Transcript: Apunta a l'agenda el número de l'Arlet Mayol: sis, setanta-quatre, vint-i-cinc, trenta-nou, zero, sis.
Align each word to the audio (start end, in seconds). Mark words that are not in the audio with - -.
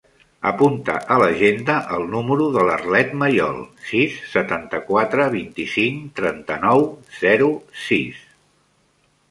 Apunta 0.51 0.93
a 1.15 1.17
l'agenda 1.23 1.75
el 1.97 2.07
número 2.13 2.47
de 2.55 2.63
l'Arlet 2.69 3.13
Mayol: 3.25 3.59
sis, 3.91 4.17
setanta-quatre, 4.33 5.31
vint-i-cinc, 5.37 6.03
trenta-nou, 6.23 6.87
zero, 7.23 7.53
sis. 7.89 8.27